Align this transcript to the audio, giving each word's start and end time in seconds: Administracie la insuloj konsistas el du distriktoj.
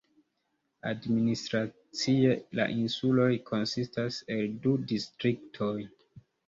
Administracie 0.91 2.31
la 2.61 2.67
insuloj 2.79 3.29
konsistas 3.53 4.21
el 4.39 4.53
du 4.67 4.77
distriktoj. 4.95 5.75